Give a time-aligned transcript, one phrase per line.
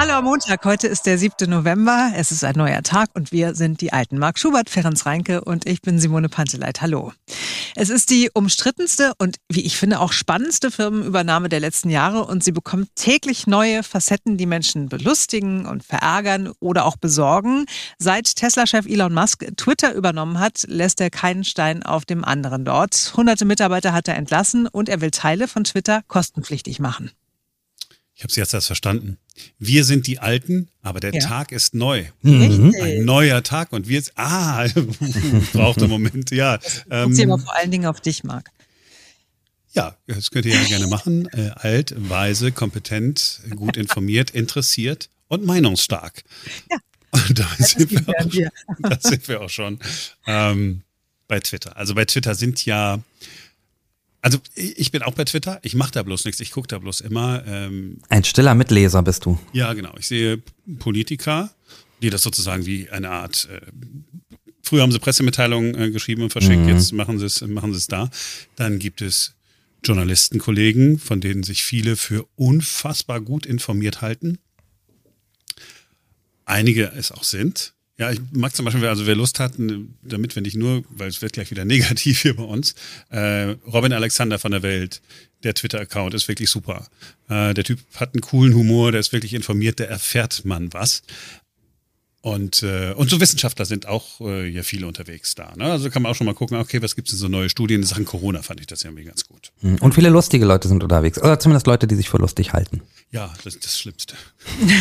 [0.00, 1.50] Hallo am Montag, heute ist der 7.
[1.50, 5.40] November, es ist ein neuer Tag und wir sind die alten Marc Schubert, Ferenc Reinke
[5.42, 6.80] und ich bin Simone Panteleit.
[6.80, 7.12] Hallo.
[7.74, 12.44] Es ist die umstrittenste und wie ich finde auch spannendste Firmenübernahme der letzten Jahre und
[12.44, 17.66] sie bekommt täglich neue Facetten, die Menschen belustigen und verärgern oder auch besorgen.
[17.98, 23.14] Seit Tesla-Chef Elon Musk Twitter übernommen hat, lässt er keinen Stein auf dem anderen dort.
[23.16, 27.10] Hunderte Mitarbeiter hat er entlassen und er will Teile von Twitter kostenpflichtig machen.
[28.18, 29.16] Ich habe es jetzt erst verstanden.
[29.60, 31.20] Wir sind die Alten, aber der ja.
[31.20, 32.04] Tag ist neu.
[32.22, 32.74] Mhm.
[32.82, 34.66] Ein neuer Tag und wir, ah,
[35.52, 36.58] braucht einen Moment, ja.
[36.90, 38.50] Ähm, sie aber vor allen Dingen auf dich, Marc.
[39.72, 41.28] Ja, das könnt ihr ja gerne machen.
[41.28, 46.24] Äh, alt, weise, kompetent, gut informiert, interessiert und meinungsstark.
[46.72, 46.78] Ja.
[47.12, 49.78] Und da sind, wir auch, da sind wir auch schon
[50.26, 50.82] ähm,
[51.28, 51.76] bei Twitter.
[51.76, 52.98] Also bei Twitter sind ja
[54.20, 55.60] also ich bin auch bei Twitter.
[55.62, 56.40] Ich mache da bloß nichts.
[56.40, 57.44] Ich gucke da bloß immer.
[57.46, 59.38] Ähm, Ein stiller Mitleser bist du.
[59.52, 59.94] Ja, genau.
[59.98, 60.42] Ich sehe
[60.78, 61.50] Politiker,
[62.02, 63.48] die das sozusagen wie eine Art.
[63.50, 63.60] Äh,
[64.62, 66.62] früher haben sie Pressemitteilungen äh, geschrieben und verschickt.
[66.62, 66.68] Mhm.
[66.68, 68.10] Jetzt machen sie es, machen sie es da.
[68.56, 69.34] Dann gibt es
[69.84, 74.38] Journalistenkollegen, von denen sich viele für unfassbar gut informiert halten.
[76.44, 77.74] Einige es auch sind.
[77.98, 81.20] Ja, ich mag zum Beispiel, also wer Lust hat, damit wir nicht nur, weil es
[81.20, 82.74] wird gleich wieder negativ hier bei uns,
[83.10, 85.02] äh, Robin Alexander von der Welt,
[85.42, 86.86] der Twitter-Account ist wirklich super.
[87.28, 91.02] Äh, der Typ hat einen coolen Humor, der ist wirklich informiert, der erfährt man was.
[92.20, 95.54] Und, äh, und so Wissenschaftler sind auch äh, ja viele unterwegs da.
[95.56, 95.64] Ne?
[95.64, 97.80] Also kann man auch schon mal gucken, okay, was gibt es denn so neue Studien
[97.80, 99.52] in Sachen Corona, fand ich das ja irgendwie ganz gut.
[99.60, 99.76] Hm.
[99.76, 101.22] Und viele lustige Leute sind unterwegs.
[101.22, 102.82] Oder zumindest Leute, die sich für lustig halten.
[103.12, 104.16] Ja, das ist das Schlimmste.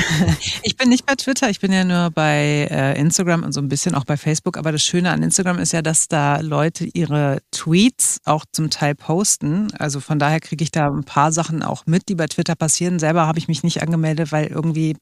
[0.63, 3.69] ich bin nicht bei Twitter, ich bin ja nur bei äh, Instagram und so ein
[3.69, 4.57] bisschen auch bei Facebook.
[4.57, 8.95] Aber das Schöne an Instagram ist ja, dass da Leute ihre Tweets auch zum Teil
[8.95, 9.71] posten.
[9.77, 12.97] Also von daher kriege ich da ein paar Sachen auch mit, die bei Twitter passieren.
[12.97, 14.95] Selber habe ich mich nicht angemeldet, weil irgendwie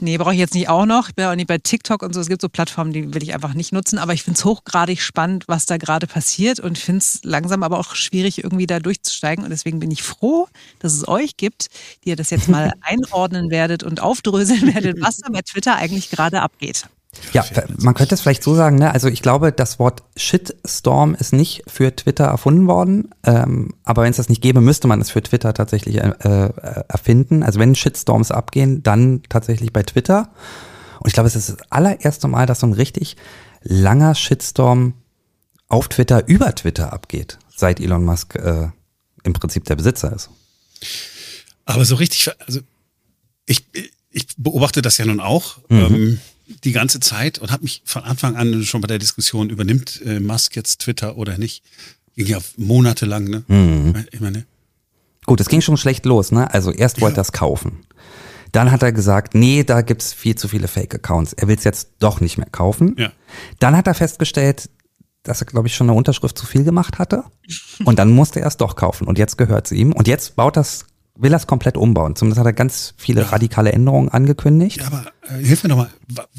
[0.00, 1.08] Nee, brauche ich jetzt nicht auch noch.
[1.08, 2.20] Ich bin auch nicht bei TikTok und so.
[2.20, 3.98] Es gibt so Plattformen, die will ich einfach nicht nutzen.
[3.98, 7.78] Aber ich finde es hochgradig spannend, was da gerade passiert und finde es langsam aber
[7.78, 9.44] auch schwierig, irgendwie da durchzusteigen.
[9.44, 10.46] Und deswegen bin ich froh,
[10.78, 11.68] dass es euch gibt,
[12.04, 16.10] die ihr das jetzt mal einordnen werdet und aufdröseln werdet, was da bei Twitter eigentlich
[16.10, 16.84] gerade abgeht.
[17.32, 17.44] Ja,
[17.78, 18.92] man könnte es vielleicht so sagen, ne?
[18.92, 23.10] Also ich glaube, das Wort Shitstorm ist nicht für Twitter erfunden worden.
[23.24, 26.50] Ähm, aber wenn es das nicht gäbe, müsste man es für Twitter tatsächlich äh, äh,
[26.88, 27.42] erfinden.
[27.42, 30.30] Also wenn Shitstorms abgehen, dann tatsächlich bei Twitter.
[31.00, 33.16] Und ich glaube, es ist das allererste Mal, dass so ein richtig
[33.62, 34.94] langer Shitstorm
[35.68, 38.68] auf Twitter über Twitter abgeht, seit Elon Musk äh,
[39.24, 40.30] im Prinzip der Besitzer ist.
[41.64, 42.60] Aber so richtig, also
[43.46, 43.64] ich,
[44.10, 45.58] ich beobachte das ja nun auch.
[45.68, 45.78] Mhm.
[45.78, 46.20] Ähm,
[46.62, 50.20] die ganze Zeit und habe mich von Anfang an schon bei der Diskussion, übernimmt äh,
[50.20, 51.62] Musk jetzt Twitter oder nicht,
[52.16, 53.44] ging ja monatelang, ne?
[53.48, 54.04] Mhm.
[54.12, 54.46] Ich meine,
[55.26, 56.52] Gut, es ging schon schlecht los, ne?
[56.52, 57.20] Also erst wollte ja.
[57.20, 57.84] er es kaufen.
[58.52, 61.32] Dann hat er gesagt, nee, da gibt's viel zu viele Fake-Accounts.
[61.32, 62.94] Er will es jetzt doch nicht mehr kaufen.
[62.98, 63.10] Ja.
[63.58, 64.70] Dann hat er festgestellt,
[65.24, 67.24] dass er, glaube ich, schon eine Unterschrift zu viel gemacht hatte.
[67.84, 69.08] Und dann musste er es doch kaufen.
[69.08, 69.92] Und jetzt gehört es ihm.
[69.92, 70.84] Und jetzt baut das
[71.16, 72.16] will das komplett umbauen.
[72.16, 74.78] Zumindest hat er ganz viele radikale Änderungen angekündigt.
[74.78, 75.90] Ja, aber äh, hilf mir nochmal,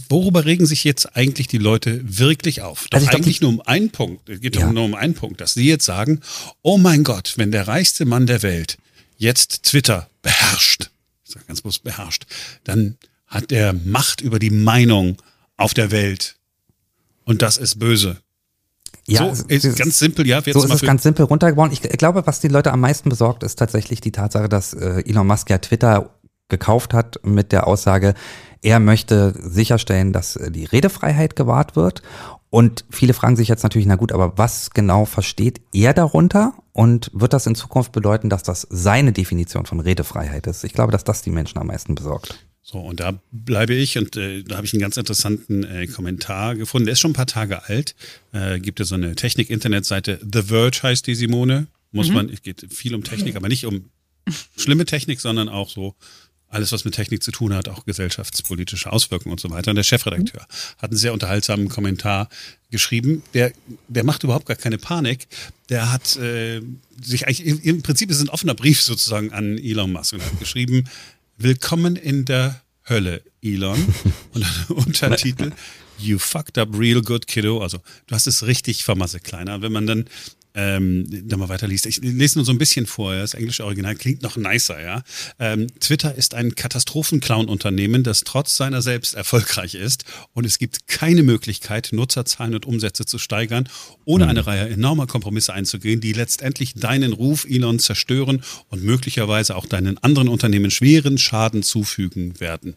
[0.09, 2.87] worüber regen sich jetzt eigentlich die Leute wirklich auf?
[2.89, 4.29] Doch also eigentlich glaub, nur um einen Punkt.
[4.29, 4.71] Es geht ja.
[4.71, 6.19] nur um einen Punkt, dass sie jetzt sagen,
[6.61, 8.77] oh mein Gott, wenn der reichste Mann der Welt
[9.17, 10.91] jetzt Twitter beherrscht,
[11.23, 12.25] ich sage ganz bewusst beherrscht,
[12.65, 12.97] dann
[13.27, 15.17] hat er Macht über die Meinung
[15.57, 16.35] auf der Welt.
[17.23, 18.17] Und das ist böse.
[19.07, 20.41] Ja, so, ist ganz simpel, ja.
[20.41, 21.71] So ist es ganz simpel runtergebrochen.
[21.71, 25.27] Ich glaube, was die Leute am meisten besorgt, ist tatsächlich die Tatsache, dass äh, Elon
[25.27, 26.09] Musk ja Twitter
[26.49, 28.13] gekauft hat mit der Aussage,
[28.61, 32.01] er möchte sicherstellen, dass äh, die Redefreiheit gewahrt wird.
[32.49, 36.53] Und viele fragen sich jetzt natürlich, na gut, aber was genau versteht er darunter?
[36.71, 40.63] Und wird das in Zukunft bedeuten, dass das seine Definition von Redefreiheit ist?
[40.63, 42.45] Ich glaube, dass das die Menschen am meisten besorgt.
[42.67, 46.55] So, und da bleibe ich und äh, da habe ich einen ganz interessanten äh, Kommentar
[46.55, 46.87] gefunden.
[46.87, 47.93] Der ist schon ein paar Tage alt.
[48.31, 50.19] Äh, gibt es so eine Technik-Internetseite.
[50.33, 51.67] The Verge heißt die Simone.
[51.91, 52.15] Muss mhm.
[52.15, 53.91] man, es geht viel um Technik, aber nicht um
[54.57, 55.93] schlimme Technik, sondern auch so
[56.47, 59.69] alles, was mit Technik zu tun hat, auch gesellschaftspolitische Auswirkungen und so weiter.
[59.69, 60.81] Und der Chefredakteur mhm.
[60.81, 62.29] hat einen sehr unterhaltsamen Kommentar
[62.71, 63.21] geschrieben.
[63.35, 63.51] Der,
[63.89, 65.27] der macht überhaupt gar keine Panik.
[65.69, 66.61] Der hat äh,
[66.99, 70.39] sich eigentlich, im Prinzip ist es ein offener Brief sozusagen an Elon Musk und hat
[70.39, 70.85] geschrieben,
[71.37, 73.93] Willkommen in der Hölle, Elon.
[74.33, 75.51] Und Untertitel
[75.97, 77.61] You fucked up real good, kiddo.
[77.61, 79.61] Also, du hast es richtig vermasselt, Kleiner.
[79.61, 80.05] Wenn man dann
[80.55, 81.85] ähm, da mal weiterliest.
[81.85, 85.03] Ich lese nur so ein bisschen vor, das englische Original klingt noch nicer, ja.
[85.37, 91.23] Ähm, Twitter ist ein Katastrophenclown-Unternehmen, das trotz seiner selbst erfolgreich ist und es gibt keine
[91.23, 93.67] Möglichkeit, Nutzerzahlen und Umsätze zu steigern,
[94.05, 94.29] ohne mhm.
[94.29, 99.97] eine Reihe enormer Kompromisse einzugehen, die letztendlich deinen Ruf, Elon, zerstören und möglicherweise auch deinen
[99.97, 102.75] anderen Unternehmen schweren Schaden zufügen werden.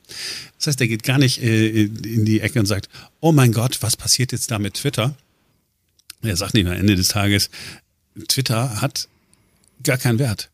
[0.57, 2.89] Das heißt, er geht gar nicht äh, in die Ecke und sagt,
[3.21, 5.15] oh mein Gott, was passiert jetzt da mit Twitter?
[6.23, 7.51] Er sagt nicht am Ende des Tages,
[8.27, 9.09] Twitter hat
[9.83, 10.51] gar keinen Wert.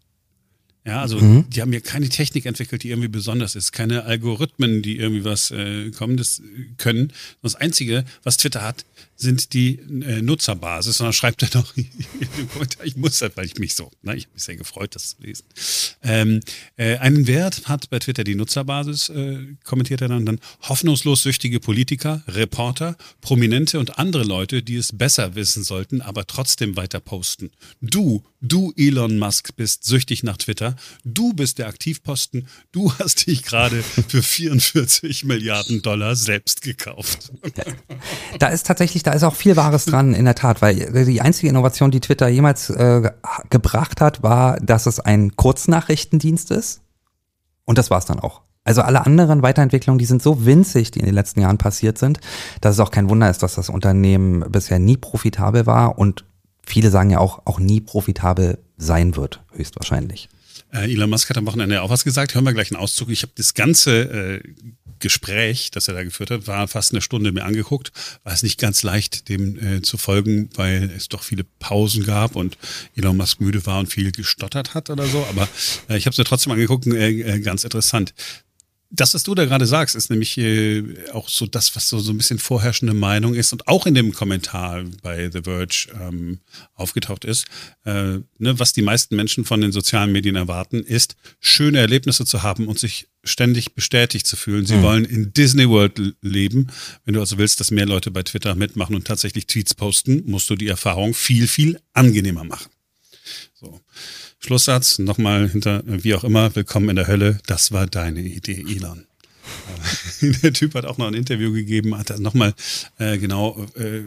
[0.87, 1.49] Ja, also mhm.
[1.49, 5.51] die haben ja keine Technik entwickelt, die irgendwie besonders ist, keine Algorithmen, die irgendwie was
[5.51, 6.43] äh, kommendes
[6.77, 7.11] können.
[7.43, 8.85] Das Einzige, was Twitter hat,
[9.17, 11.01] sind die äh, Nutzerbasis.
[11.01, 11.75] Und dann schreibt er noch
[12.85, 15.23] ich muss das, weil ich mich so, ne, ich habe mich sehr gefreut, das zu
[15.23, 15.45] lesen.
[16.03, 16.41] Ähm,
[16.77, 21.61] äh, einen Wert hat bei Twitter die Nutzerbasis, äh, kommentiert er dann, dann hoffnungslos süchtige
[21.61, 27.51] Politiker, Reporter, Prominente und andere Leute, die es besser wissen sollten, aber trotzdem weiter posten.
[27.81, 33.43] Du, du Elon Musk bist süchtig nach Twitter, du bist der Aktivposten, du hast dich
[33.43, 37.33] gerade für 44 Milliarden Dollar selbst gekauft.
[38.39, 41.49] Da ist tatsächlich da ist auch viel Wahres dran, in der Tat, weil die einzige
[41.49, 43.11] Innovation, die Twitter jemals äh,
[43.51, 46.81] gebracht hat, war, dass es ein Kurznachrichtendienst ist.
[47.65, 48.43] Und das war es dann auch.
[48.65, 52.19] Also alle anderen Weiterentwicklungen, die sind so winzig, die in den letzten Jahren passiert sind,
[52.63, 56.25] dass es auch kein Wunder ist, dass das Unternehmen bisher nie profitabel war und
[56.65, 60.31] viele sagen ja auch, auch nie profitabel sein wird, höchstwahrscheinlich.
[60.73, 62.35] Äh, Elon Musk hat am Wochenende auch was gesagt.
[62.35, 63.11] Hören wir gleich einen Auszug.
[63.11, 64.55] Ich habe das ganze äh,
[65.05, 67.93] Gespräch, das er da geführt hat, war fast eine Stunde mir angeguckt.
[68.23, 72.37] War es nicht ganz leicht, dem äh, zu folgen, weil es doch viele Pausen gab
[72.37, 72.57] und
[72.97, 75.27] Elon Musk müde war und viel gestottert hat oder so.
[75.29, 75.49] Aber
[75.89, 78.15] äh, ich habe es mir trotzdem angeguckt, äh, äh, ganz interessant
[78.95, 82.13] das, was du da gerade sagst, ist nämlich äh, auch so das, was so, so
[82.13, 86.41] ein bisschen vorherrschende Meinung ist und auch in dem Kommentar bei The Verge ähm,
[86.75, 87.47] aufgetaucht ist.
[87.85, 92.43] Äh, ne, was die meisten Menschen von den sozialen Medien erwarten, ist, schöne Erlebnisse zu
[92.43, 94.67] haben und sich ständig bestätigt zu fühlen.
[94.67, 94.83] Sie mhm.
[94.83, 96.69] wollen in Disney World leben.
[97.05, 100.49] Wenn du also willst, dass mehr Leute bei Twitter mitmachen und tatsächlich Tweets posten, musst
[100.51, 102.74] du die Erfahrung viel, viel angenehmer machen.
[103.65, 103.81] So.
[104.41, 107.39] Schlusssatz, nochmal hinter, wie auch immer, willkommen in der Hölle.
[107.47, 109.07] Das war deine Idee, Elon.
[110.21, 112.55] der Typ hat auch noch ein Interview gegeben, hat nochmal
[112.99, 114.03] äh, genau äh,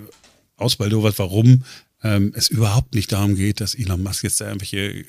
[0.58, 1.64] ausbaldowert, warum
[2.04, 5.06] ähm, es überhaupt nicht darum geht, dass Elon Musk jetzt da irgendwelche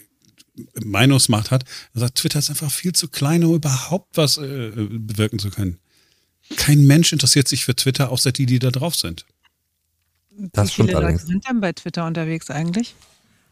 [0.82, 1.64] Meinungsmacht hat.
[1.94, 5.78] Er sagt, Twitter ist einfach viel zu klein, um überhaupt was äh, bewirken zu können.
[6.56, 9.26] Kein Mensch interessiert sich für Twitter, außer die, die da drauf sind.
[10.30, 12.94] Das Wie viele Leute sind denn bei Twitter unterwegs eigentlich?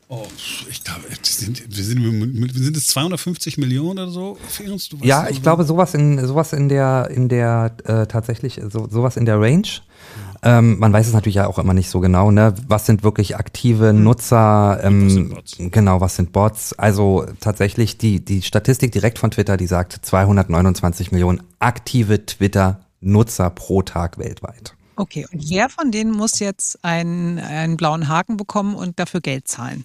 [0.09, 0.25] Oh,
[0.71, 4.39] ich glaube, wir sind, wir sind, wir sind es 250 Millionen oder so?
[4.65, 9.17] Uns, ja, ich glaube, sowas in, sowas in der, in der, äh, tatsächlich, so, sowas
[9.17, 9.67] in der Range.
[9.67, 10.59] Ja.
[10.59, 12.55] Ähm, man weiß es natürlich ja auch immer nicht so genau, ne?
[12.69, 14.05] Was sind wirklich aktive hm.
[14.05, 14.79] Nutzer?
[14.85, 15.57] Ähm, was sind Bots?
[15.59, 16.73] Genau, was sind Bots?
[16.75, 23.83] Also tatsächlich die, die Statistik direkt von Twitter, die sagt 229 Millionen aktive Twitter-Nutzer pro
[23.83, 24.77] Tag weltweit.
[24.97, 29.47] Okay, und wer von denen muss jetzt einen, einen blauen Haken bekommen und dafür Geld
[29.47, 29.85] zahlen?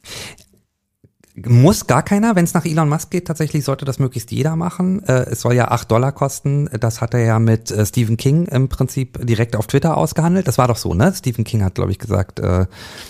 [1.47, 5.03] Muss gar keiner, wenn es nach Elon Musk geht, tatsächlich sollte das möglichst jeder machen.
[5.03, 6.69] Äh, es soll ja acht Dollar kosten.
[6.79, 10.47] Das hat er ja mit äh, Stephen King im Prinzip direkt auf Twitter ausgehandelt.
[10.47, 11.13] Das war doch so, ne?
[11.15, 12.65] Stephen King hat, glaube ich, gesagt, äh,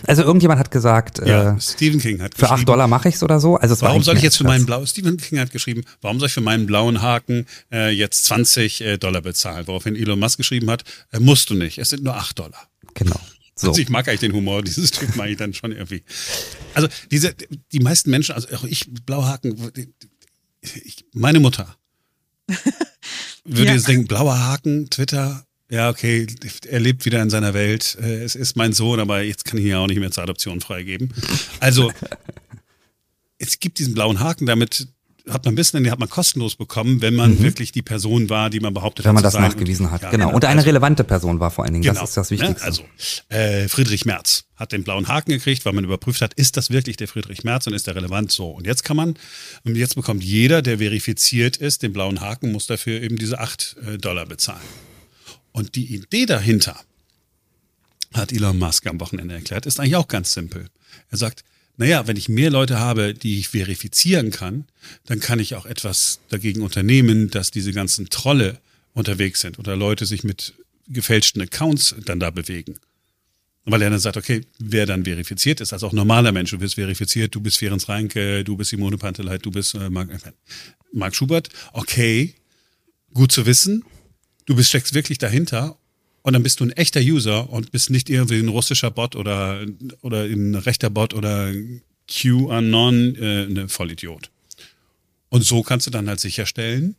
[0.08, 3.40] also irgendjemand hat gesagt, ja, äh, Stephen King hat für acht Dollar mache ich's oder
[3.40, 3.58] so.
[3.58, 6.34] Also warum soll ich jetzt für meinen blauen, Stephen King hat geschrieben, warum soll ich
[6.34, 9.68] für meinen blauen Haken äh, jetzt 20 äh, Dollar bezahlen?
[9.68, 10.84] Woraufhin Elon Musk geschrieben hat,
[11.20, 12.68] musst du nicht, es sind nur acht Dollar.
[12.94, 13.20] Genau.
[13.62, 13.70] So.
[13.70, 16.04] Also ich mag eigentlich den Humor dieses Typ mag ich dann schon irgendwie.
[16.74, 17.36] Also diese,
[17.72, 19.72] die meisten Menschen, also auch ich, Blauhaken,
[20.62, 21.78] ich, meine Mutter
[23.46, 23.74] würde ja.
[23.74, 26.28] jetzt denken, blauer Haken, Twitter, ja, okay,
[26.68, 27.98] er lebt wieder in seiner Welt.
[28.02, 30.24] Äh, es ist mein Sohn, aber jetzt kann ich ihn ja auch nicht mehr zur
[30.24, 31.14] Adoption freigeben.
[31.62, 31.94] Also,
[33.38, 34.90] es gibt diesen blauen Haken, damit
[35.30, 37.44] hat man Wissen, den hat man kostenlos bekommen, wenn man mhm.
[37.44, 39.10] wirklich die Person war, die man behauptet hat.
[39.10, 40.34] Wenn man das nachgewiesen hat, ja, genau.
[40.34, 41.84] Und eine also, relevante Person war vor allen Dingen.
[41.84, 42.32] Genau, das ist das?
[42.32, 42.60] Wichtigste.
[42.60, 42.66] Ne?
[42.66, 42.84] Also
[43.30, 46.98] äh, Friedrich Merz hat den blauen Haken gekriegt, weil man überprüft hat, ist das wirklich
[46.98, 48.50] der Friedrich Merz und ist der relevant so.
[48.50, 49.16] Und jetzt kann man,
[49.64, 53.76] und jetzt bekommt jeder, der verifiziert ist, den blauen Haken, muss dafür eben diese 8
[53.86, 54.62] äh, Dollar bezahlen.
[55.52, 56.80] Und die Idee dahinter,
[58.14, 60.68] hat Elon Musk am Wochenende erklärt, ist eigentlich auch ganz simpel.
[61.10, 61.44] Er sagt,
[61.82, 64.66] naja, wenn ich mehr Leute habe, die ich verifizieren kann,
[65.08, 68.60] dann kann ich auch etwas dagegen unternehmen, dass diese ganzen Trolle
[68.94, 70.54] unterwegs sind oder Leute sich mit
[70.88, 72.76] gefälschten Accounts dann da bewegen.
[73.66, 76.76] Weil er dann sagt, okay, wer dann verifiziert ist, also auch normaler Mensch, du bist
[76.76, 80.32] verifiziert, du bist Ferenc Reinke, du bist Simone Panteleit, du bist äh, Mark, äh,
[80.94, 82.36] Mark Schubert, okay,
[83.12, 83.84] gut zu wissen,
[84.46, 85.80] du bist steckst wirklich dahinter
[86.24, 89.66] Und dann bist du ein echter User und bist nicht irgendwie ein russischer Bot oder,
[90.02, 91.52] oder ein rechter Bot oder
[92.08, 94.30] QAnon, äh, eine Vollidiot.
[95.30, 96.96] Und so kannst du dann halt sicherstellen,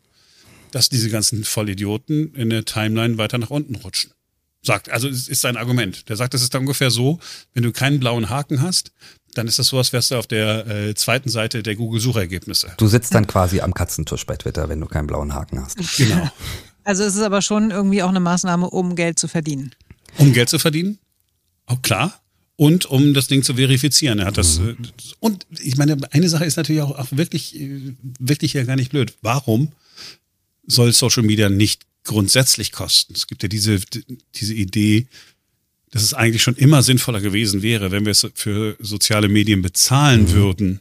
[0.71, 4.11] dass diese ganzen Vollidioten in der Timeline weiter nach unten rutschen.
[4.63, 6.09] Sagt, also es ist sein Argument.
[6.09, 7.19] Der sagt, das ist dann ungefähr so,
[7.53, 8.93] wenn du keinen blauen Haken hast,
[9.35, 12.73] dann ist das so, als wärst du auf der äh, zweiten Seite der Google-Suchergebnisse.
[12.77, 15.79] Du sitzt dann quasi am Katzentisch bei Twitter, wenn du keinen blauen Haken hast.
[15.97, 16.31] Genau.
[16.85, 19.75] Also es ist aber schon irgendwie auch eine Maßnahme, um Geld zu verdienen.
[20.19, 20.99] Um Geld zu verdienen?
[21.67, 22.21] Auch klar.
[22.57, 24.19] Und um das Ding zu verifizieren.
[24.19, 24.59] Er hat das.
[24.59, 24.77] Mhm.
[25.21, 28.91] Und ich meine, eine Sache ist natürlich auch, auch wirklich, äh, wirklich ja gar nicht
[28.91, 29.15] blöd.
[29.23, 29.73] Warum
[30.67, 33.15] soll Social Media nicht grundsätzlich kosten?
[33.15, 33.81] Es gibt ja diese,
[34.35, 35.07] diese Idee,
[35.91, 40.23] dass es eigentlich schon immer sinnvoller gewesen wäre, wenn wir es für soziale Medien bezahlen
[40.23, 40.33] mhm.
[40.33, 40.81] würden,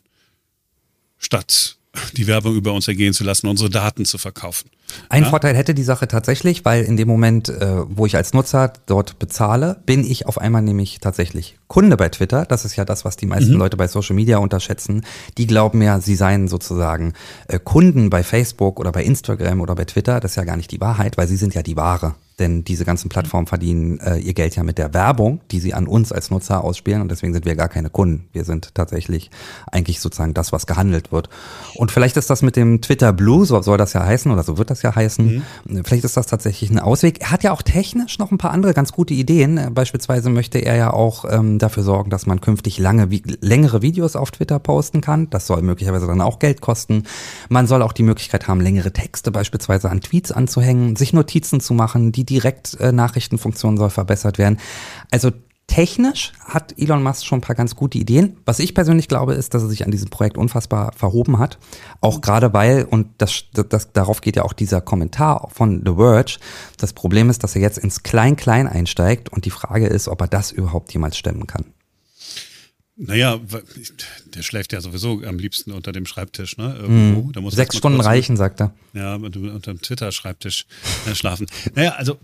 [1.17, 1.77] statt
[2.13, 4.69] die Werbung über uns ergehen zu lassen, unsere Daten zu verkaufen.
[5.09, 5.29] Ein ja?
[5.29, 9.19] Vorteil hätte die Sache tatsächlich, weil in dem Moment, äh, wo ich als Nutzer dort
[9.19, 12.45] bezahle, bin ich auf einmal nämlich tatsächlich Kunde bei Twitter.
[12.45, 13.59] Das ist ja das, was die meisten mhm.
[13.59, 15.05] Leute bei Social Media unterschätzen.
[15.37, 17.13] Die glauben ja, sie seien sozusagen
[17.47, 20.19] äh, Kunden bei Facebook oder bei Instagram oder bei Twitter.
[20.19, 22.85] Das ist ja gar nicht die Wahrheit, weil sie sind ja die Ware denn diese
[22.85, 26.31] ganzen Plattformen verdienen äh, ihr Geld ja mit der Werbung, die sie an uns als
[26.31, 28.27] Nutzer ausspielen und deswegen sind wir gar keine Kunden.
[28.33, 29.29] Wir sind tatsächlich
[29.71, 31.29] eigentlich sozusagen das, was gehandelt wird.
[31.75, 34.57] Und vielleicht ist das mit dem Twitter Blue, so soll das ja heißen oder so
[34.57, 35.83] wird das ja heißen, mhm.
[35.83, 37.21] vielleicht ist das tatsächlich ein Ausweg.
[37.21, 39.73] Er hat ja auch technisch noch ein paar andere ganz gute Ideen.
[39.73, 44.15] Beispielsweise möchte er ja auch ähm, dafür sorgen, dass man künftig lange, wie, längere Videos
[44.15, 45.29] auf Twitter posten kann.
[45.29, 47.03] Das soll möglicherweise dann auch Geld kosten.
[47.49, 51.73] Man soll auch die Möglichkeit haben, längere Texte beispielsweise an Tweets anzuhängen, sich Notizen zu
[51.73, 54.57] machen, die Direkt-Nachrichtenfunktion soll verbessert werden.
[55.11, 55.31] Also
[55.71, 58.35] technisch hat Elon Musk schon ein paar ganz gute Ideen.
[58.45, 61.59] Was ich persönlich glaube, ist, dass er sich an diesem Projekt unfassbar verhoben hat.
[62.01, 66.39] Auch gerade weil, und das, das, darauf geht ja auch dieser Kommentar von The Verge,
[66.77, 70.27] das Problem ist, dass er jetzt ins Klein-Klein einsteigt und die Frage ist, ob er
[70.27, 71.63] das überhaupt jemals stemmen kann.
[72.97, 73.39] Naja,
[74.35, 76.75] der schläft ja sowieso am liebsten unter dem Schreibtisch, ne?
[76.81, 77.31] Irgendwo.
[77.31, 78.73] Da muss Sechs Stunden reichen, sagt er.
[78.93, 80.65] Ja, unter dem Twitter-Schreibtisch
[81.09, 81.47] äh, schlafen.
[81.73, 82.19] naja, also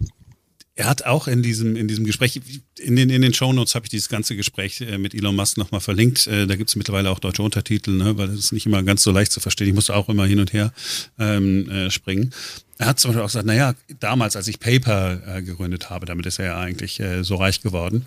[0.78, 2.40] er hat auch in diesem, in diesem Gespräch,
[2.78, 5.82] in den, in den Shownotes habe ich dieses ganze Gespräch äh, mit Elon Musk nochmal
[5.82, 6.28] verlinkt.
[6.28, 9.02] Äh, da gibt es mittlerweile auch deutsche Untertitel, ne, weil das ist nicht immer ganz
[9.02, 9.68] so leicht zu verstehen.
[9.68, 10.72] Ich musste auch immer hin und her
[11.18, 12.32] ähm, äh, springen.
[12.78, 16.28] Er hat zum Beispiel auch gesagt, naja, damals, als ich Paper äh, gegründet habe, damit
[16.28, 18.06] ist er ja eigentlich äh, so reich geworden,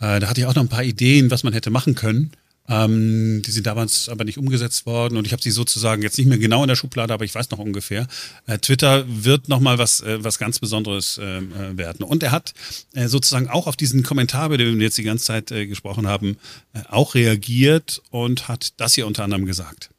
[0.00, 2.30] äh, da hatte ich auch noch ein paar Ideen, was man hätte machen können.
[2.68, 6.28] Ähm, die sind damals aber nicht umgesetzt worden und ich habe sie sozusagen jetzt nicht
[6.28, 8.06] mehr genau in der Schublade, aber ich weiß noch ungefähr.
[8.46, 12.04] Äh, Twitter wird nochmal was, äh, was ganz Besonderes äh, äh, werden.
[12.04, 12.54] Und er hat
[12.94, 16.06] äh, sozusagen auch auf diesen Kommentar, über den wir jetzt die ganze Zeit äh, gesprochen
[16.06, 16.36] haben,
[16.88, 19.90] auch reagiert und hat das hier unter anderem gesagt.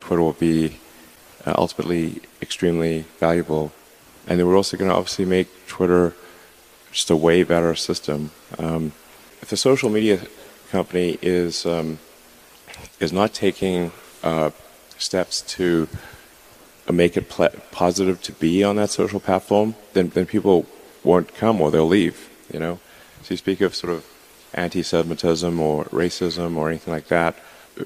[0.00, 0.70] Twitter will be
[1.46, 3.70] uh, ultimately extremely valuable.
[4.26, 6.14] And they were also going to obviously make Twitter
[6.92, 8.30] just a way better system.
[8.58, 8.92] Um,
[9.42, 10.18] if a social media
[10.70, 11.98] company is um,
[13.00, 14.50] is not taking uh,
[14.98, 15.88] steps to
[16.90, 17.28] make it
[17.70, 20.66] positive to be on that social platform, then, then people
[21.02, 22.30] won't come or they'll leave.
[22.52, 22.78] You know,
[23.22, 24.06] so you speak of sort of
[24.54, 27.36] anti-Semitism or racism or anything like that.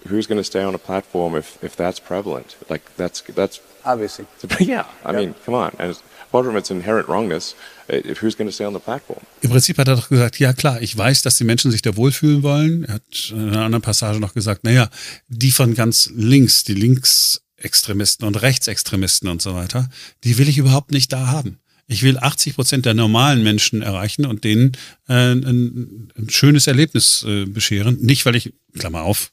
[0.09, 2.57] Who's going to stay on a platform if, if that's prevalent?
[2.69, 4.27] Like that's that's obviously.
[4.61, 5.73] Yeah, I mean, come on.
[5.79, 5.97] And
[6.29, 7.55] apart from its inherent wrongness,
[7.89, 9.21] uh, who's going to stay on the platform?
[9.43, 11.97] Im Prinzip hat er doch gesagt, ja klar, ich weiß, dass die Menschen sich da
[11.97, 12.85] wohlfühlen wollen.
[12.85, 14.89] Er hat in einer anderen Passage noch gesagt, naja,
[15.29, 19.89] die von ganz links, die Linksextremisten und Rechtsextremisten und so weiter,
[20.25, 21.59] die will ich überhaupt nicht da haben.
[21.89, 24.73] Ich will 80 Prozent der normalen Menschen erreichen und denen
[25.09, 27.99] äh, ein, ein, schönes Erlebnis äh, bescheren.
[28.01, 29.33] Nicht, weil ich, Klammer auf,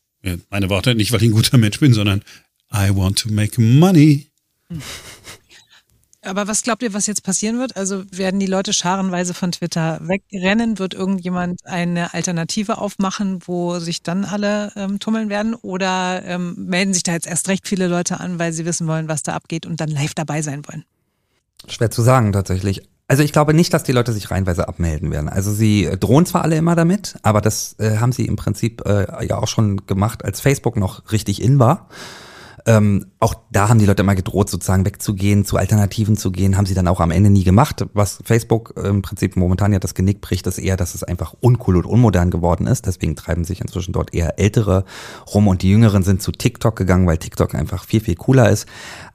[0.50, 2.24] meine Worte, nicht, weil ich ein guter Mensch bin, sondern
[2.74, 4.27] I want to make money.
[6.21, 7.77] Aber was glaubt ihr, was jetzt passieren wird?
[7.77, 10.77] Also werden die Leute scharenweise von Twitter wegrennen?
[10.77, 15.53] Wird irgendjemand eine Alternative aufmachen, wo sich dann alle ähm, tummeln werden?
[15.55, 19.07] Oder ähm, melden sich da jetzt erst recht viele Leute an, weil sie wissen wollen,
[19.07, 20.83] was da abgeht und dann live dabei sein wollen?
[21.67, 22.81] Schwer zu sagen tatsächlich.
[23.09, 25.29] Also ich glaube nicht, dass die Leute sich reinweise abmelden werden.
[25.29, 28.85] Also sie äh, drohen zwar alle immer damit, aber das äh, haben sie im Prinzip
[28.85, 31.87] äh, ja auch schon gemacht, als Facebook noch richtig in war.
[32.65, 36.65] Ähm, auch da haben die Leute immer gedroht, sozusagen wegzugehen, zu Alternativen zu gehen, haben
[36.65, 37.85] sie dann auch am Ende nie gemacht.
[37.93, 41.77] Was Facebook im Prinzip momentan ja das Genick bricht, ist eher, dass es einfach uncool
[41.77, 42.85] und unmodern geworden ist.
[42.85, 44.83] Deswegen treiben sich inzwischen dort eher Ältere
[45.33, 48.65] rum und die Jüngeren sind zu TikTok gegangen, weil TikTok einfach viel, viel cooler ist.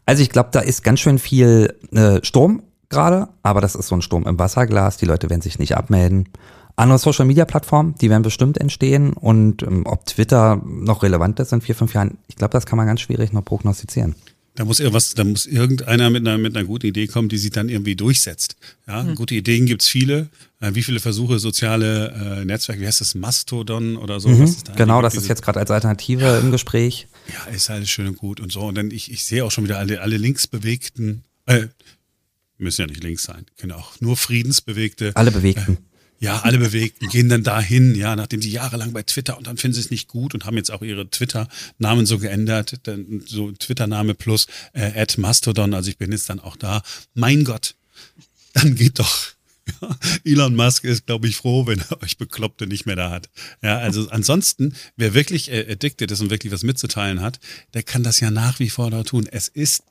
[0.06, 3.96] Also ich glaube, da ist ganz schön viel äh, Sturm gerade, aber das ist so
[3.96, 4.96] ein Sturm im Wasserglas.
[4.96, 6.28] Die Leute werden sich nicht abmelden.
[6.76, 11.52] Andere Social Media Plattformen, die werden bestimmt entstehen und ähm, ob Twitter noch relevant ist
[11.52, 14.14] in vier, fünf Jahren, ich glaube, das kann man ganz schwierig noch prognostizieren.
[14.54, 17.50] Da muss irgendwas, da muss irgendeiner mit einer, mit einer guten Idee kommen, die sich
[17.50, 18.56] dann irgendwie durchsetzt.
[18.86, 19.14] Ja, hm.
[19.14, 20.28] gute Ideen gibt's viele.
[20.60, 24.28] Äh, wie viele Versuche soziale äh, Netzwerke, wie heißt das, Mastodon oder so?
[24.28, 27.08] Mhm, da genau, das ist jetzt gerade als Alternative ja, im Gespräch.
[27.32, 28.60] Ja, ist alles schön und gut und so.
[28.60, 31.68] Und dann ich, ich sehe auch schon wieder alle, alle linksbewegten, äh,
[32.62, 35.12] müssen ja nicht links sein, können auch nur friedensbewegte.
[35.14, 35.74] Alle bewegten.
[35.74, 35.92] Äh,
[36.22, 39.74] ja, alle Bewegten gehen dann dahin, ja, nachdem sie jahrelang bei Twitter und dann finden
[39.74, 44.14] sie es nicht gut und haben jetzt auch ihre Twitter-Namen so geändert, dann so Twitter-Name
[44.14, 46.82] plus äh, at Mastodon, also ich bin jetzt dann auch da.
[47.14, 47.74] Mein Gott,
[48.52, 49.32] dann geht doch.
[49.80, 53.28] Ja, Elon Musk ist, glaube ich, froh, wenn er euch Bekloppte nicht mehr da hat.
[53.60, 57.40] Ja, also ansonsten, wer wirklich äh, addicted ist und wirklich was mitzuteilen hat,
[57.74, 59.26] der kann das ja nach wie vor da tun.
[59.30, 59.82] Es ist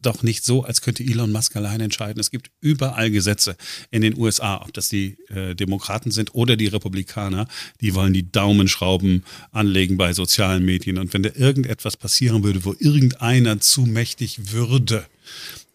[0.00, 2.20] doch nicht so, als könnte Elon Musk allein entscheiden.
[2.20, 3.56] Es gibt überall Gesetze
[3.90, 7.48] in den USA, ob das die äh, Demokraten sind oder die Republikaner,
[7.80, 10.98] die wollen die Daumenschrauben anlegen bei sozialen Medien.
[10.98, 15.06] Und wenn da irgendetwas passieren würde, wo irgendeiner zu mächtig würde,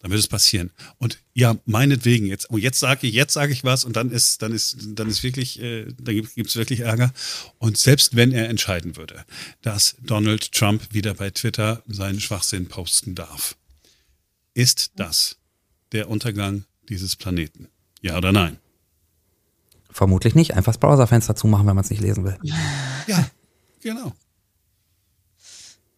[0.04, 0.70] dann würde es passieren.
[0.98, 2.50] Und ja, meinetwegen jetzt.
[2.50, 5.22] Und jetzt sage ich, jetzt sage ich was und dann ist, dann ist, dann ist
[5.22, 7.12] wirklich, äh, dann gibt es wirklich Ärger.
[7.56, 9.24] Und selbst wenn er entscheiden würde,
[9.62, 13.56] dass Donald Trump wieder bei Twitter seinen Schwachsinn posten darf,
[14.54, 15.36] ist das
[15.92, 17.68] der Untergang dieses Planeten?
[18.00, 18.58] Ja oder nein?
[19.90, 20.54] Vermutlich nicht.
[20.54, 22.36] Einfach das Browserfenster zumachen, wenn man es nicht lesen will.
[23.06, 23.30] Ja,
[23.80, 24.12] genau.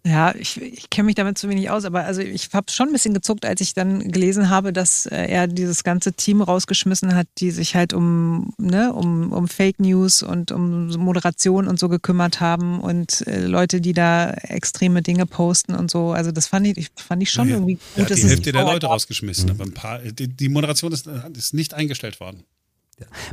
[0.07, 2.93] Ja, ich, ich kenne mich damit zu wenig aus, aber also ich habe schon ein
[2.93, 7.27] bisschen gezuckt, als ich dann gelesen habe, dass äh, er dieses ganze Team rausgeschmissen hat,
[7.39, 12.41] die sich halt um, ne, um, um Fake News und um Moderation und so gekümmert
[12.41, 16.13] haben und äh, Leute, die da extreme Dinge posten und so.
[16.13, 18.09] Also das fand ich, fand ich schon ja, irgendwie gut.
[18.09, 19.51] Hat die Hälfte der Leute rausgeschmissen, mhm.
[19.51, 22.45] aber ein paar, die, die Moderation ist, ist nicht eingestellt worden.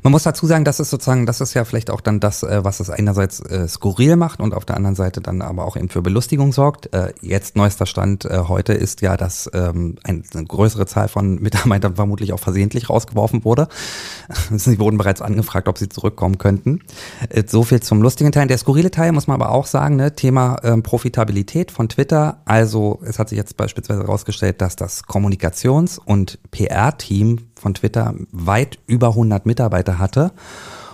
[0.01, 2.65] Man muss dazu sagen, das ist sozusagen, das ist ja vielleicht auch dann das, äh,
[2.65, 5.87] was es einerseits äh, skurril macht und auf der anderen Seite dann aber auch eben
[5.87, 6.93] für Belustigung sorgt.
[6.93, 11.95] Äh, jetzt neuester Stand äh, heute ist ja, dass ähm, eine größere Zahl von Mitarbeitern
[11.95, 13.69] vermutlich auch versehentlich rausgeworfen wurde.
[14.51, 16.81] sie wurden bereits angefragt, ob sie zurückkommen könnten.
[17.29, 18.47] Äh, so viel zum lustigen Teil.
[18.47, 22.41] Der skurrile Teil muss man aber auch sagen, ne, Thema ähm, Profitabilität von Twitter.
[22.43, 28.77] Also es hat sich jetzt beispielsweise herausgestellt, dass das Kommunikations- und PR-Team von Twitter weit
[28.87, 30.31] über 100 Mitarbeiter hatte.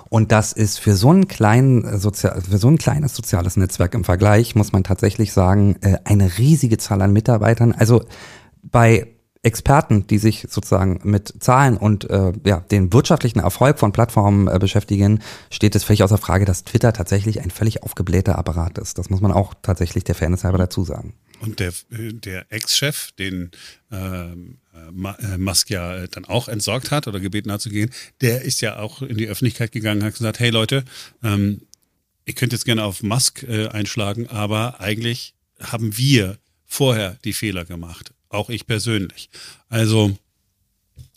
[0.09, 3.93] Und das ist für so, einen kleinen äh, Sozial für so ein kleines soziales Netzwerk
[3.93, 7.73] im Vergleich, muss man tatsächlich sagen, äh, eine riesige Zahl an Mitarbeitern.
[7.73, 8.03] Also
[8.63, 9.07] bei
[9.41, 14.59] Experten, die sich sozusagen mit Zahlen und äh, ja, den wirtschaftlichen Erfolg von Plattformen äh,
[14.59, 18.97] beschäftigen, steht es völlig außer Frage, dass Twitter tatsächlich ein völlig aufgeblähter Apparat ist.
[18.97, 21.13] Das muss man auch tatsächlich der Fairness halber dazu sagen.
[21.39, 23.51] Und der, der Ex-Chef, den
[23.91, 24.68] ähm, äh,
[25.37, 29.01] Musk ja dann auch entsorgt hat oder gebeten hat zu gehen, der ist ja auch
[29.01, 30.83] in die Öffentlichkeit gegangen, hat gesagt, hey Leute,
[31.23, 31.61] ähm,
[32.25, 37.65] ihr könnt jetzt gerne auf Musk äh, einschlagen, aber eigentlich haben wir vorher die Fehler
[37.65, 38.13] gemacht.
[38.29, 39.29] Auch ich persönlich.
[39.69, 40.15] Also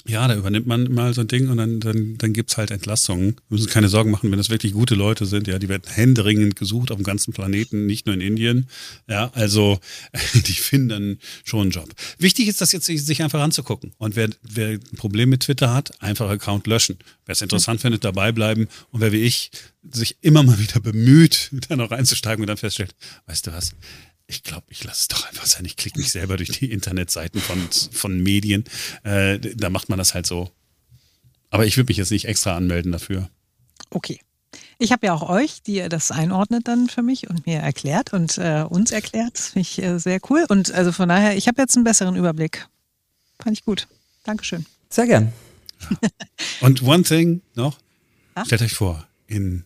[0.06, 3.36] ja, da übernimmt man mal so ein Ding und dann, dann, dann gibt's halt Entlassungen.
[3.48, 5.46] Wir müssen keine Sorgen machen, wenn das wirklich gute Leute sind.
[5.46, 8.66] Ja, die werden händeringend gesucht auf dem ganzen Planeten, nicht nur in Indien.
[9.08, 9.78] Ja, also
[10.34, 11.88] die finden dann schon einen Job.
[12.18, 13.92] Wichtig ist das jetzt, sich einfach anzugucken.
[13.98, 16.98] Und wer, wer ein Problem mit Twitter hat, einfach Account löschen.
[17.24, 17.82] Wer es interessant mhm.
[17.82, 18.68] findet, dabei bleiben.
[18.90, 19.50] Und wer wie ich
[19.90, 22.94] sich immer mal wieder bemüht, da noch einzusteigen und dann feststellt,
[23.26, 23.74] weißt du was,
[24.32, 25.64] ich glaube, ich lasse es doch einfach sein.
[25.66, 28.64] Ich klicke mich selber durch die Internetseiten von, von Medien.
[29.04, 30.50] Äh, da macht man das halt so.
[31.50, 33.28] Aber ich würde mich jetzt nicht extra anmelden dafür.
[33.90, 34.20] Okay.
[34.78, 38.14] Ich habe ja auch euch, die ihr das einordnet dann für mich und mir erklärt
[38.14, 39.38] und äh, uns erklärt.
[39.38, 40.46] Das finde ich äh, sehr cool.
[40.48, 42.66] Und also von daher, ich habe jetzt einen besseren Überblick.
[43.38, 43.86] Fand ich gut.
[44.24, 44.64] Dankeschön.
[44.88, 45.32] Sehr gern.
[45.90, 46.08] Ja.
[46.60, 47.78] Und one thing noch.
[48.34, 48.46] Ja?
[48.46, 49.64] Stellt euch vor, in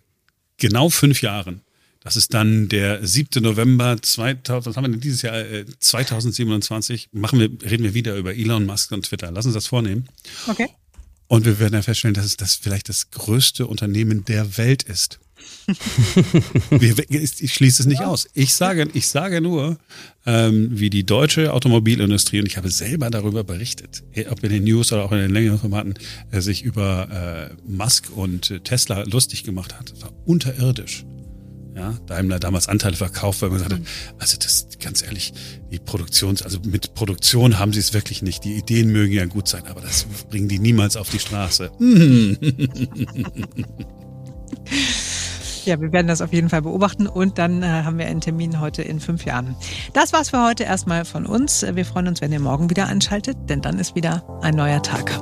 [0.57, 1.63] genau fünf Jahren
[2.07, 3.43] das ist dann der 7.
[3.43, 5.41] November 2000, was haben wir denn dieses Jahr?
[5.41, 9.33] Äh, 2027 machen wir, reden wir wieder über Elon Musk und Twitter.
[9.33, 10.07] Lass uns das vornehmen.
[10.47, 10.69] Okay.
[11.27, 15.19] Und wir werden dann feststellen, dass es das vielleicht das größte Unternehmen der Welt ist.
[16.71, 18.29] ich schließe es nicht aus.
[18.35, 19.77] Ich sage, ich sage nur,
[20.27, 24.93] ähm, wie die deutsche Automobilindustrie, und ich habe selber darüber berichtet, ob in den News
[24.93, 25.95] oder auch in den längeren Formaten,
[26.31, 29.91] äh, sich über äh, Musk und Tesla lustig gemacht hat.
[29.91, 31.05] Das war unterirdisch.
[31.77, 33.83] Ja, Daimler damals Anteile verkauft, weil man sagte,
[34.19, 35.35] also das, ganz ehrlich,
[35.71, 38.45] die Produktion, also mit Produktion haben sie es wirklich nicht.
[38.45, 41.71] Die Ideen mögen ja gut sein, aber das bringen die niemals auf die Straße.
[45.65, 48.61] Ja, wir werden das auf jeden Fall beobachten und dann äh, haben wir einen Termin
[48.61, 49.57] heute in fünf Jahren.
[49.95, 51.67] Das war's für heute erstmal von uns.
[51.69, 55.19] Wir freuen uns, wenn ihr morgen wieder anschaltet, denn dann ist wieder ein neuer Tag.